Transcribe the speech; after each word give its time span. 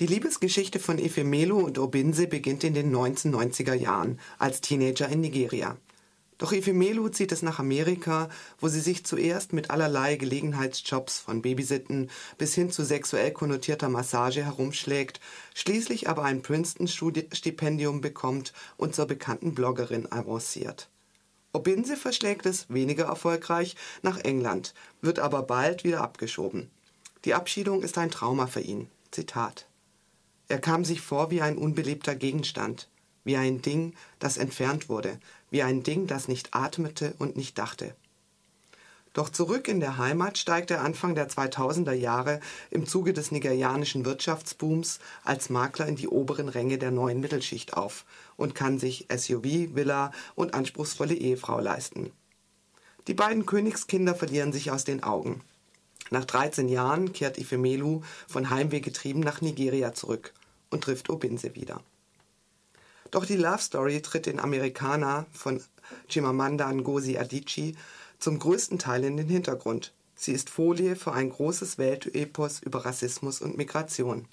Die 0.00 0.06
Liebesgeschichte 0.06 0.78
von 0.78 0.98
Ifemelu 0.98 1.58
und 1.58 1.78
Obinze 1.78 2.26
beginnt 2.26 2.64
in 2.64 2.72
den 2.72 2.90
1990er 2.90 3.74
Jahren 3.74 4.18
als 4.38 4.62
Teenager 4.62 5.06
in 5.10 5.20
Nigeria. 5.20 5.76
Doch 6.38 6.52
Ifemelu 6.52 7.10
zieht 7.10 7.32
es 7.32 7.42
nach 7.42 7.58
Amerika, 7.58 8.30
wo 8.58 8.68
sie 8.68 8.80
sich 8.80 9.04
zuerst 9.04 9.52
mit 9.52 9.68
allerlei 9.68 10.16
Gelegenheitsjobs 10.16 11.18
von 11.18 11.42
Babysitten 11.42 12.08
bis 12.38 12.54
hin 12.54 12.70
zu 12.70 12.82
sexuell 12.82 13.30
konnotierter 13.32 13.90
Massage 13.90 14.42
herumschlägt, 14.42 15.20
schließlich 15.54 16.08
aber 16.08 16.24
ein 16.24 16.40
Princeton-Stipendium 16.40 18.00
bekommt 18.00 18.54
und 18.78 18.94
zur 18.94 19.04
bekannten 19.04 19.54
Bloggerin 19.54 20.10
avanciert. 20.10 20.88
Obinse 21.52 21.98
verschlägt 21.98 22.46
es 22.46 22.64
weniger 22.70 23.04
erfolgreich 23.04 23.76
nach 24.00 24.16
England, 24.16 24.72
wird 25.02 25.18
aber 25.18 25.42
bald 25.42 25.84
wieder 25.84 26.00
abgeschoben. 26.00 26.70
Die 27.26 27.34
Abschiedung 27.34 27.82
ist 27.82 27.98
ein 27.98 28.10
Trauma 28.10 28.46
für 28.46 28.62
ihn. 28.62 28.88
Zitat. 29.10 29.66
Er 30.50 30.58
kam 30.58 30.84
sich 30.84 31.00
vor 31.00 31.30
wie 31.30 31.42
ein 31.42 31.56
unbelebter 31.56 32.16
Gegenstand, 32.16 32.88
wie 33.22 33.36
ein 33.36 33.62
Ding, 33.62 33.94
das 34.18 34.36
entfernt 34.36 34.88
wurde, 34.88 35.20
wie 35.48 35.62
ein 35.62 35.84
Ding, 35.84 36.08
das 36.08 36.26
nicht 36.26 36.56
atmete 36.56 37.14
und 37.20 37.36
nicht 37.36 37.56
dachte. 37.56 37.94
Doch 39.12 39.28
zurück 39.28 39.68
in 39.68 39.78
der 39.78 39.96
Heimat 39.96 40.38
steigt 40.38 40.72
er 40.72 40.80
Anfang 40.82 41.14
der 41.14 41.28
2000er 41.28 41.92
Jahre 41.92 42.40
im 42.72 42.84
Zuge 42.84 43.12
des 43.12 43.30
nigerianischen 43.30 44.04
Wirtschaftsbooms 44.04 44.98
als 45.22 45.50
Makler 45.50 45.86
in 45.86 45.94
die 45.94 46.08
oberen 46.08 46.48
Ränge 46.48 46.78
der 46.78 46.90
neuen 46.90 47.20
Mittelschicht 47.20 47.74
auf 47.74 48.04
und 48.36 48.56
kann 48.56 48.80
sich 48.80 49.06
SUV, 49.08 49.76
Villa 49.76 50.10
und 50.34 50.54
anspruchsvolle 50.54 51.14
Ehefrau 51.14 51.60
leisten. 51.60 52.10
Die 53.06 53.14
beiden 53.14 53.46
Königskinder 53.46 54.16
verlieren 54.16 54.52
sich 54.52 54.72
aus 54.72 54.82
den 54.82 55.04
Augen. 55.04 55.42
Nach 56.10 56.24
13 56.24 56.68
Jahren 56.68 57.12
kehrt 57.12 57.38
Ifemelu 57.38 58.02
von 58.26 58.50
Heimweh 58.50 58.80
getrieben 58.80 59.20
nach 59.20 59.42
Nigeria 59.42 59.94
zurück 59.94 60.32
und 60.70 60.84
trifft 60.84 61.10
Obinze 61.10 61.54
wieder. 61.54 61.82
Doch 63.10 63.26
die 63.26 63.36
Love 63.36 63.58
Story 63.58 64.00
tritt 64.02 64.26
in 64.26 64.38
Americana 64.38 65.26
von 65.32 65.60
Chimamanda 66.08 66.72
Ngozi 66.72 67.18
Adichie 67.18 67.76
zum 68.18 68.38
größten 68.38 68.78
Teil 68.78 69.04
in 69.04 69.16
den 69.16 69.28
Hintergrund. 69.28 69.92
Sie 70.14 70.32
ist 70.32 70.50
Folie 70.50 70.96
für 70.96 71.12
ein 71.12 71.30
großes 71.30 71.78
Weltepos 71.78 72.60
über 72.60 72.84
Rassismus 72.84 73.40
und 73.40 73.56
Migration. 73.56 74.28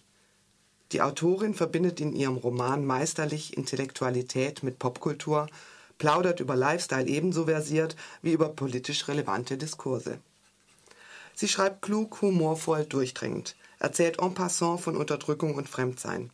Die 0.91 1.01
Autorin 1.01 1.53
verbindet 1.53 1.99
in 1.99 2.13
ihrem 2.13 2.37
Roman 2.37 2.85
meisterlich 2.85 3.57
Intellektualität 3.57 4.63
mit 4.63 4.79
Popkultur, 4.79 5.47
plaudert 5.97 6.39
über 6.39 6.55
Lifestyle 6.55 7.07
ebenso 7.07 7.45
versiert 7.45 7.95
wie 8.21 8.33
über 8.33 8.49
politisch 8.49 9.07
relevante 9.07 9.57
Diskurse. 9.57 10.19
Sie 11.33 11.47
schreibt 11.47 11.81
klug, 11.81 12.21
humorvoll, 12.21 12.85
durchdringend, 12.85 13.55
erzählt 13.79 14.19
en 14.19 14.33
passant 14.33 14.81
von 14.81 14.97
Unterdrückung 14.97 15.55
und 15.55 15.69
Fremdsein. 15.69 16.29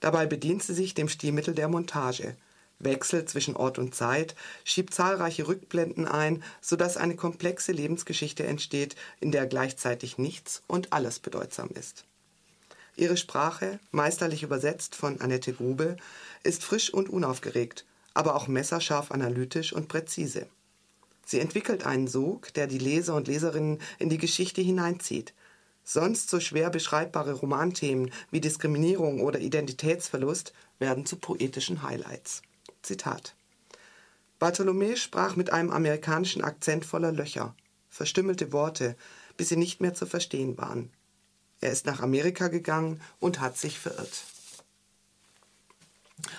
Dabei 0.00 0.26
bedient 0.26 0.62
sie 0.62 0.74
sich 0.74 0.94
dem 0.94 1.08
Stilmittel 1.08 1.54
der 1.54 1.68
Montage, 1.68 2.36
wechselt 2.78 3.28
zwischen 3.28 3.56
Ort 3.56 3.78
und 3.78 3.94
Zeit, 3.94 4.34
schiebt 4.64 4.92
zahlreiche 4.94 5.48
Rückblenden 5.48 6.06
ein, 6.06 6.42
sodass 6.60 6.96
eine 6.96 7.16
komplexe 7.16 7.72
Lebensgeschichte 7.72 8.44
entsteht, 8.44 8.96
in 9.20 9.32
der 9.32 9.46
gleichzeitig 9.46 10.18
nichts 10.18 10.62
und 10.66 10.92
alles 10.92 11.18
bedeutsam 11.18 11.70
ist. 11.70 12.04
Ihre 12.96 13.16
Sprache, 13.16 13.80
meisterlich 13.90 14.42
übersetzt 14.42 14.94
von 14.94 15.20
Annette 15.20 15.52
Grube, 15.52 15.96
ist 16.42 16.62
frisch 16.62 16.92
und 16.92 17.08
unaufgeregt, 17.08 17.84
aber 18.12 18.36
auch 18.36 18.46
messerscharf 18.46 19.10
analytisch 19.10 19.72
und 19.72 19.88
präzise. 19.88 20.46
Sie 21.26 21.40
entwickelt 21.40 21.86
einen 21.86 22.06
Sog, 22.06 22.52
der 22.54 22.66
die 22.66 22.78
Leser 22.78 23.14
und 23.14 23.26
Leserinnen 23.26 23.80
in 23.98 24.10
die 24.10 24.18
Geschichte 24.18 24.60
hineinzieht, 24.60 25.32
Sonst 25.84 26.30
so 26.30 26.40
schwer 26.40 26.70
beschreibbare 26.70 27.34
Romanthemen 27.34 28.10
wie 28.30 28.40
Diskriminierung 28.40 29.20
oder 29.20 29.38
Identitätsverlust 29.38 30.54
werden 30.78 31.04
zu 31.04 31.16
poetischen 31.16 31.82
Highlights. 31.82 32.40
Zitat. 32.82 33.36
Bartholomä 34.38 34.96
sprach 34.96 35.36
mit 35.36 35.52
einem 35.52 35.70
amerikanischen 35.70 36.42
Akzent 36.42 36.84
voller 36.84 37.12
Löcher, 37.12 37.54
verstümmelte 37.90 38.52
Worte, 38.52 38.96
bis 39.36 39.50
sie 39.50 39.56
nicht 39.56 39.80
mehr 39.80 39.94
zu 39.94 40.06
verstehen 40.06 40.58
waren. 40.58 40.90
Er 41.60 41.70
ist 41.70 41.86
nach 41.86 42.00
Amerika 42.00 42.48
gegangen 42.48 43.00
und 43.20 43.40
hat 43.40 43.56
sich 43.56 43.78
verirrt. 43.78 44.24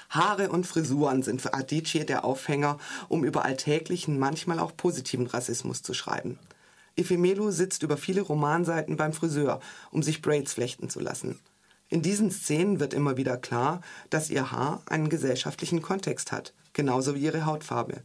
Haare 0.10 0.50
und 0.50 0.66
Frisuren 0.66 1.24
sind 1.24 1.42
für 1.42 1.54
Adichie 1.54 2.06
der 2.06 2.26
Aufhänger, 2.26 2.78
um 3.10 3.24
über 3.24 3.46
alltäglichen, 3.46 4.18
manchmal 4.20 4.60
auch 4.60 4.76
positiven 4.76 5.28
Rassismus 5.28 5.82
zu 5.82 5.94
schreiben. 5.94 6.40
Efemelu 6.96 7.52
sitzt 7.52 7.84
über 7.84 7.98
viele 7.98 8.22
Romanseiten 8.22 8.96
beim 8.96 9.14
Friseur, 9.14 9.60
um 9.92 10.02
sich 10.02 10.22
Braids 10.22 10.54
flechten 10.54 10.90
zu 10.90 11.00
lassen. 11.00 11.40
In 11.90 12.02
diesen 12.02 12.32
Szenen 12.32 12.80
wird 12.80 12.94
immer 12.94 13.18
wieder 13.18 13.38
klar, 13.38 13.82
dass 14.10 14.30
ihr 14.30 14.52
Haar 14.52 14.82
einen 14.88 15.10
gesellschaftlichen 15.10 15.82
Kontext 15.82 16.32
hat, 16.32 16.54
genauso 16.74 17.16
wie 17.16 17.20
ihre 17.20 17.46
Hautfarbe. 17.46 18.02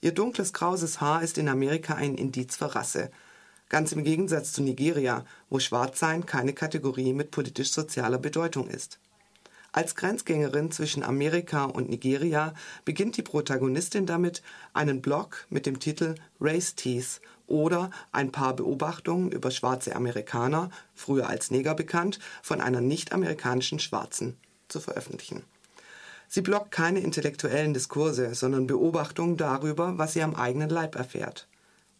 Ihr 0.00 0.12
dunkles, 0.12 0.52
krauses 0.52 1.00
Haar 1.00 1.22
ist 1.22 1.38
in 1.38 1.48
Amerika 1.48 1.94
ein 1.94 2.14
Indiz 2.14 2.56
für 2.56 2.74
Rasse. 2.74 3.10
Ganz 3.68 3.90
im 3.90 4.04
Gegensatz 4.04 4.52
zu 4.52 4.62
Nigeria, 4.62 5.24
wo 5.50 5.58
Schwarzsein 5.58 6.26
keine 6.26 6.52
Kategorie 6.52 7.12
mit 7.12 7.32
politisch-sozialer 7.32 8.18
Bedeutung 8.18 8.68
ist. 8.68 9.00
Als 9.72 9.94
Grenzgängerin 9.94 10.70
zwischen 10.70 11.02
Amerika 11.02 11.64
und 11.64 11.90
Nigeria 11.90 12.54
beginnt 12.84 13.16
die 13.16 13.22
Protagonistin 13.22 14.06
damit, 14.06 14.42
einen 14.72 15.02
Blog 15.02 15.46
mit 15.50 15.66
dem 15.66 15.80
Titel 15.80 16.14
Race 16.40 16.76
Teeth 16.76 17.20
oder 17.46 17.90
ein 18.12 18.32
paar 18.32 18.54
Beobachtungen 18.54 19.30
über 19.30 19.50
schwarze 19.50 19.94
Amerikaner, 19.94 20.70
früher 20.94 21.28
als 21.28 21.50
Neger 21.50 21.74
bekannt, 21.74 22.18
von 22.42 22.60
einer 22.60 22.80
nicht-amerikanischen 22.80 23.78
Schwarzen 23.78 24.36
zu 24.68 24.80
veröffentlichen. 24.80 25.42
Sie 26.28 26.42
blockt 26.42 26.72
keine 26.72 27.00
intellektuellen 27.00 27.72
Diskurse, 27.72 28.34
sondern 28.34 28.66
Beobachtungen 28.66 29.36
darüber, 29.36 29.96
was 29.96 30.12
sie 30.12 30.22
am 30.22 30.34
eigenen 30.34 30.70
Leib 30.70 30.96
erfährt. 30.96 31.46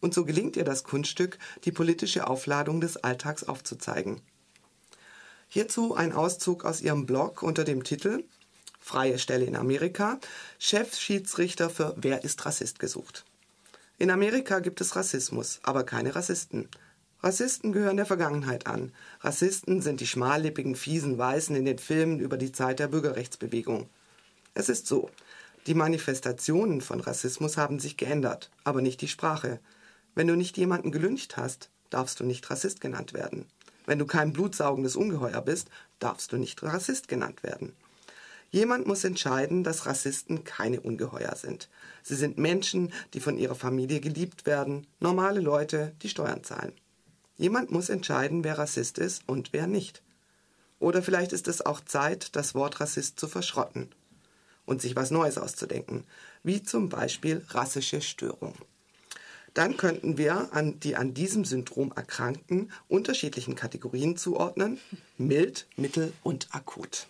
Und 0.01 0.13
so 0.13 0.25
gelingt 0.25 0.57
ihr 0.57 0.65
das 0.65 0.83
Kunststück, 0.83 1.39
die 1.63 1.71
politische 1.71 2.27
Aufladung 2.27 2.81
des 2.81 2.97
Alltags 2.97 3.43
aufzuzeigen. 3.43 4.21
Hierzu 5.47 5.95
ein 5.95 6.11
Auszug 6.11 6.65
aus 6.65 6.81
ihrem 6.81 7.05
Blog 7.05 7.41
unter 7.41 7.63
dem 7.63 7.83
Titel 7.83 8.25
Freie 8.79 9.17
Stelle 9.17 9.45
in 9.45 9.55
Amerika, 9.55 10.19
Chefschiedsrichter 10.59 11.69
für 11.69 11.93
Wer 11.97 12.23
ist 12.23 12.45
Rassist 12.45 12.79
gesucht. 12.79 13.25
In 13.99 14.11
Amerika 14.11 14.59
gibt 14.59 14.79
es 14.79 14.95
Rassismus, 14.95 15.59
aber 15.63 15.83
keine 15.83 16.15
Rassisten. 16.15 16.69
Rassisten 17.23 17.71
gehören 17.71 17.97
der 17.97 18.05
Vergangenheit 18.05 18.67
an. 18.67 18.91
Rassisten 19.21 19.81
sind 19.81 20.01
die 20.01 20.05
schmallippigen, 20.07 20.75
fiesen 20.75 21.17
Weißen 21.17 21.55
in 21.55 21.65
den 21.65 21.79
Filmen 21.79 22.19
über 22.19 22.37
die 22.37 22.51
Zeit 22.51 22.77
der 22.77 22.89
Bürgerrechtsbewegung. 22.89 23.89
Es 24.53 24.69
ist 24.69 24.85
so, 24.85 25.09
die 25.65 25.73
Manifestationen 25.73 26.81
von 26.81 26.99
Rassismus 26.99 27.57
haben 27.57 27.79
sich 27.79 27.97
geändert, 27.97 28.51
aber 28.63 28.83
nicht 28.83 29.01
die 29.01 29.07
Sprache. 29.07 29.59
Wenn 30.13 30.27
du 30.27 30.35
nicht 30.35 30.57
jemanden 30.57 30.91
gelüncht 30.91 31.35
hast, 31.35 31.71
darfst 31.89 32.19
du 32.19 32.23
nicht 32.23 32.47
Rassist 32.51 32.81
genannt 32.81 33.13
werden. 33.13 33.45
Wenn 33.87 33.97
du 33.97 34.05
kein 34.05 34.31
blutsaugendes 34.31 34.95
Ungeheuer 34.95 35.41
bist, 35.41 35.69
darfst 35.97 36.31
du 36.31 36.37
nicht 36.37 36.61
Rassist 36.61 37.07
genannt 37.07 37.41
werden. 37.41 37.73
Jemand 38.49 38.87
muss 38.87 39.03
entscheiden, 39.03 39.63
dass 39.63 39.85
Rassisten 39.85 40.43
keine 40.43 40.79
Ungeheuer 40.79 41.35
sind. 41.35 41.69
Sie 42.01 42.15
sind 42.15 42.37
Menschen, 42.37 42.93
die 43.13 43.19
von 43.19 43.37
ihrer 43.37 43.55
Familie 43.55 43.99
geliebt 43.99 44.45
werden, 44.45 44.87
normale 44.99 45.41
Leute, 45.41 45.93
die 46.01 46.09
Steuern 46.09 46.43
zahlen. 46.43 46.73
Jemand 47.37 47.71
muss 47.71 47.89
entscheiden, 47.89 48.43
wer 48.43 48.57
Rassist 48.57 48.97
ist 48.97 49.27
und 49.27 49.51
wer 49.51 49.67
nicht. 49.67 50.01
Oder 50.79 51.03
vielleicht 51.03 51.33
ist 51.33 51.47
es 51.47 51.65
auch 51.65 51.81
Zeit, 51.81 52.35
das 52.35 52.55
Wort 52.55 52.79
Rassist 52.79 53.19
zu 53.19 53.27
verschrotten 53.27 53.89
und 54.65 54.81
sich 54.81 54.95
was 54.95 55.11
Neues 55.11 55.37
auszudenken, 55.37 56.03
wie 56.43 56.63
zum 56.63 56.89
Beispiel 56.89 57.43
rassische 57.49 58.01
Störung. 58.01 58.53
Dann 59.53 59.75
könnten 59.75 60.17
wir 60.17 60.53
an 60.53 60.79
die 60.79 60.95
an 60.95 61.13
diesem 61.13 61.43
Syndrom 61.43 61.91
Erkrankten 61.95 62.71
unterschiedlichen 62.87 63.55
Kategorien 63.55 64.15
zuordnen, 64.15 64.79
mild, 65.17 65.67
mittel 65.77 66.13
und 66.21 66.47
akut. 66.51 67.07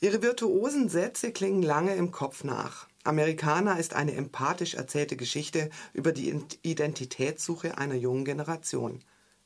Ihre 0.00 0.22
virtuosen 0.22 0.88
Sätze 0.88 1.32
klingen 1.32 1.62
lange 1.62 1.96
im 1.96 2.12
Kopf 2.12 2.44
nach. 2.44 2.86
Amerikaner 3.02 3.80
ist 3.80 3.94
eine 3.94 4.14
empathisch 4.14 4.74
erzählte 4.74 5.16
Geschichte 5.16 5.70
über 5.92 6.12
die 6.12 6.40
Identitätssuche 6.62 7.78
einer 7.78 7.96
jungen 7.96 8.24
Generation. 8.24 9.00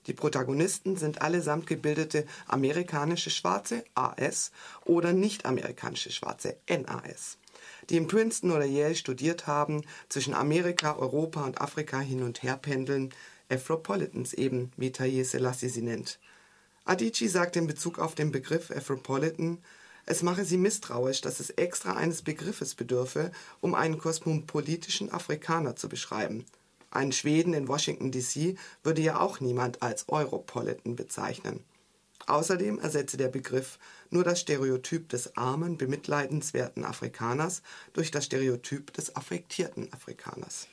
Die 0.06 0.12
Protagonisten 0.12 0.96
sind 0.96 1.22
allesamt 1.22 1.66
gebildete 1.66 2.26
amerikanische 2.48 3.30
Schwarze 3.30 3.82
AS 3.94 4.50
oder 4.84 5.14
nicht-amerikanische 5.14 6.12
Schwarze 6.12 6.58
NAS, 6.68 7.38
die 7.88 7.96
in 7.96 8.06
Princeton 8.06 8.50
oder 8.50 8.66
Yale 8.66 8.94
studiert 8.94 9.46
haben, 9.46 9.82
zwischen 10.10 10.34
Amerika, 10.34 10.96
Europa 10.96 11.44
und 11.44 11.62
Afrika 11.62 11.98
hin 11.98 12.22
und 12.22 12.42
her 12.42 12.58
pendeln, 12.58 13.14
Afropolitans 13.48 14.34
eben, 14.34 14.70
wie 14.76 14.92
Taye 14.92 15.22
Selassie 15.22 15.70
sie 15.70 15.82
nennt. 15.82 16.18
Adichie 16.84 17.28
sagt 17.28 17.56
in 17.56 17.66
Bezug 17.66 17.98
auf 17.98 18.14
den 18.14 18.32
Begriff 18.32 18.70
Afropolitan, 18.70 19.62
es 20.04 20.22
mache 20.22 20.44
sie 20.44 20.56
misstrauisch, 20.56 21.20
dass 21.20 21.40
es 21.40 21.50
extra 21.50 21.94
eines 21.94 22.22
Begriffes 22.22 22.74
bedürfe, 22.74 23.30
um 23.60 23.74
einen 23.74 23.98
kosmopolitischen 23.98 25.12
Afrikaner 25.12 25.76
zu 25.76 25.88
beschreiben. 25.88 26.44
Einen 26.90 27.12
Schweden 27.12 27.54
in 27.54 27.68
Washington 27.68 28.10
DC 28.10 28.58
würde 28.82 29.00
ja 29.00 29.20
auch 29.20 29.40
niemand 29.40 29.82
als 29.82 30.08
Europolitan 30.08 30.96
bezeichnen. 30.96 31.64
Außerdem 32.26 32.78
ersetze 32.78 33.16
der 33.16 33.28
Begriff 33.28 33.78
nur 34.10 34.24
das 34.24 34.40
Stereotyp 34.40 35.08
des 35.08 35.36
armen, 35.36 35.78
bemitleidenswerten 35.78 36.84
Afrikaners 36.84 37.62
durch 37.92 38.10
das 38.10 38.26
Stereotyp 38.26 38.92
des 38.92 39.16
affektierten 39.16 39.92
Afrikaners. 39.92 40.68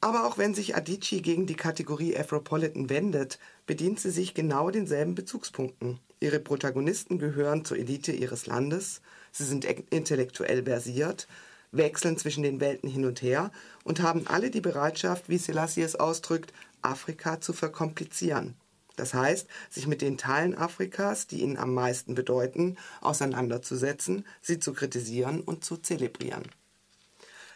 Aber 0.00 0.26
auch 0.26 0.38
wenn 0.38 0.54
sich 0.54 0.76
Adichie 0.76 1.22
gegen 1.22 1.46
die 1.46 1.56
Kategorie 1.56 2.16
Afropolitan 2.16 2.88
wendet, 2.88 3.38
bedient 3.66 3.98
sie 3.98 4.10
sich 4.10 4.32
genau 4.32 4.70
denselben 4.70 5.16
Bezugspunkten. 5.16 5.98
Ihre 6.20 6.38
Protagonisten 6.38 7.18
gehören 7.18 7.64
zur 7.64 7.78
Elite 7.78 8.12
ihres 8.12 8.46
Landes, 8.46 9.00
sie 9.32 9.44
sind 9.44 9.64
intellektuell 9.64 10.64
versiert, 10.64 11.26
wechseln 11.72 12.16
zwischen 12.16 12.42
den 12.42 12.60
Welten 12.60 12.88
hin 12.88 13.04
und 13.04 13.22
her 13.22 13.50
und 13.84 14.00
haben 14.00 14.26
alle 14.26 14.50
die 14.50 14.60
Bereitschaft, 14.60 15.28
wie 15.28 15.38
Selassie 15.38 15.82
es 15.82 15.96
ausdrückt, 15.96 16.52
Afrika 16.80 17.40
zu 17.40 17.52
verkomplizieren. 17.52 18.54
Das 18.96 19.14
heißt, 19.14 19.46
sich 19.70 19.86
mit 19.86 20.02
den 20.02 20.18
Teilen 20.18 20.56
Afrikas, 20.56 21.28
die 21.28 21.42
ihnen 21.42 21.56
am 21.56 21.72
meisten 21.72 22.14
bedeuten, 22.14 22.76
auseinanderzusetzen, 23.00 24.24
sie 24.42 24.58
zu 24.58 24.72
kritisieren 24.72 25.40
und 25.40 25.64
zu 25.64 25.76
zelebrieren. 25.76 26.44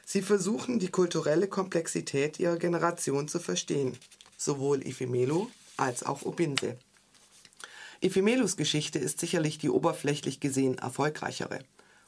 Sie 0.04 0.22
versuchen, 0.22 0.78
die 0.78 0.88
kulturelle 0.88 1.48
Komplexität 1.48 2.38
ihrer 2.40 2.56
Generation 2.56 3.28
zu 3.28 3.38
verstehen, 3.38 3.96
sowohl 4.36 4.86
Ifemelu 4.86 5.48
als 5.76 6.02
auch 6.02 6.22
Obinse. 6.22 6.76
Ifemelus 8.00 8.56
Geschichte 8.56 8.98
ist 8.98 9.20
sicherlich 9.20 9.58
die 9.58 9.70
oberflächlich 9.70 10.40
gesehen 10.40 10.78
erfolgreichere. 10.78 11.60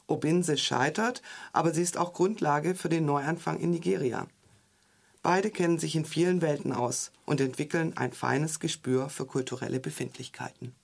Obinse 0.07 0.57
scheitert, 0.57 1.21
aber 1.53 1.73
sie 1.73 1.81
ist 1.81 1.97
auch 1.97 2.13
Grundlage 2.13 2.75
für 2.75 2.89
den 2.89 3.05
Neuanfang 3.05 3.59
in 3.59 3.71
Nigeria. 3.71 4.27
Beide 5.23 5.49
kennen 5.49 5.79
sich 5.79 5.95
in 5.95 6.05
vielen 6.05 6.41
Welten 6.41 6.71
aus 6.71 7.11
und 7.25 7.41
entwickeln 7.41 7.97
ein 7.97 8.13
feines 8.13 8.59
Gespür 8.59 9.09
für 9.09 9.25
kulturelle 9.25 9.79
Befindlichkeiten. 9.79 10.75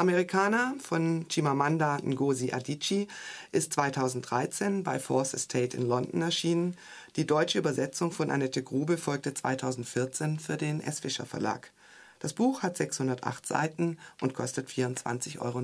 Amerikaner 0.00 0.76
von 0.78 1.26
Chimamanda 1.28 1.98
Ngozi 2.02 2.54
Adichie 2.54 3.06
ist 3.52 3.74
2013 3.74 4.82
bei 4.82 4.98
Force 4.98 5.34
Estate 5.34 5.76
in 5.76 5.86
London 5.86 6.22
erschienen. 6.22 6.74
Die 7.16 7.26
deutsche 7.26 7.58
Übersetzung 7.58 8.10
von 8.10 8.30
Annette 8.30 8.62
Grube 8.62 8.96
folgte 8.96 9.34
2014 9.34 10.38
für 10.38 10.56
den 10.56 10.80
S. 10.80 11.00
Fischer 11.00 11.26
Verlag. 11.26 11.70
Das 12.18 12.32
Buch 12.32 12.62
hat 12.62 12.78
608 12.78 13.46
Seiten 13.46 13.98
und 14.22 14.32
kostet 14.32 14.70
24,99 14.70 15.40
Euro. 15.42 15.60